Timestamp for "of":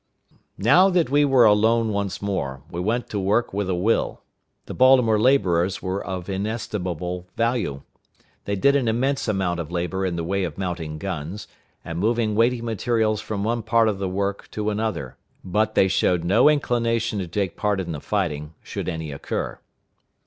6.03-6.27, 9.59-9.69, 10.43-10.57, 13.87-13.99